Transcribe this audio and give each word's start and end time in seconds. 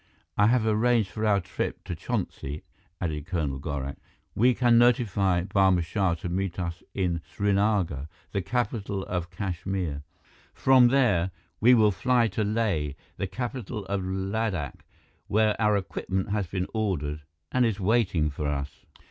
"I 0.35 0.47
have 0.47 0.65
arranged 0.65 1.11
for 1.11 1.27
our 1.27 1.39
trip 1.41 1.83
to 1.83 1.95
Chonsi," 1.95 2.63
added 2.99 3.27
Colonel 3.27 3.59
Gorak. 3.59 3.97
"We 4.33 4.55
can 4.55 4.79
notify 4.79 5.43
Barma 5.43 5.83
Shah 5.83 6.15
to 6.15 6.27
meet 6.27 6.57
us 6.57 6.81
in 6.95 7.21
Srinagar, 7.31 8.07
the 8.31 8.41
capital 8.41 9.03
of 9.03 9.29
Kashmir. 9.29 10.01
From 10.55 10.87
there, 10.87 11.29
we 11.59 11.75
will 11.75 11.91
fly 11.91 12.27
to 12.29 12.43
Leh, 12.43 12.93
the 13.17 13.27
capital 13.27 13.85
of 13.85 14.01
Ladakh, 14.03 14.79
where 15.27 15.55
our 15.61 15.77
equipment 15.77 16.31
has 16.31 16.47
been 16.47 16.65
ordered 16.73 17.21
and 17.51 17.63
is 17.63 17.79
waiting 17.79 18.31
for 18.31 18.47
us." 18.47 18.87